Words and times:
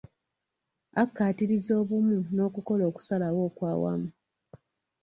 Akaatiriza 1.03 1.71
obumu 1.81 2.17
n'okukola 2.35 2.83
okusalawo 2.89 3.39
okwawamu. 3.49 4.09